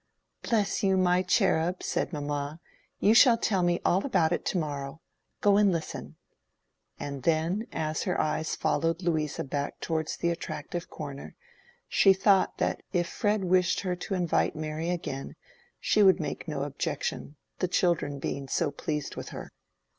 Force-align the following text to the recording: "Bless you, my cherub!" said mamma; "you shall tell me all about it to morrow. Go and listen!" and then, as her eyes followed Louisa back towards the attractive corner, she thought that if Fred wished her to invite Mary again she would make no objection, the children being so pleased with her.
"Bless 0.41 0.81
you, 0.81 0.97
my 0.97 1.21
cherub!" 1.21 1.83
said 1.83 2.11
mamma; 2.11 2.59
"you 2.99 3.13
shall 3.13 3.37
tell 3.37 3.61
me 3.61 3.79
all 3.85 4.03
about 4.03 4.31
it 4.31 4.43
to 4.45 4.57
morrow. 4.57 4.99
Go 5.41 5.57
and 5.57 5.71
listen!" 5.71 6.15
and 6.99 7.21
then, 7.21 7.67
as 7.71 8.01
her 8.01 8.19
eyes 8.19 8.55
followed 8.55 9.03
Louisa 9.03 9.43
back 9.43 9.79
towards 9.79 10.17
the 10.17 10.31
attractive 10.31 10.89
corner, 10.89 11.35
she 11.87 12.13
thought 12.13 12.57
that 12.57 12.81
if 12.91 13.07
Fred 13.07 13.43
wished 13.43 13.81
her 13.81 13.95
to 13.95 14.15
invite 14.15 14.55
Mary 14.55 14.89
again 14.89 15.35
she 15.79 16.01
would 16.01 16.19
make 16.19 16.47
no 16.47 16.63
objection, 16.63 17.35
the 17.59 17.67
children 17.67 18.17
being 18.17 18.47
so 18.47 18.71
pleased 18.71 19.15
with 19.15 19.29
her. 19.29 19.51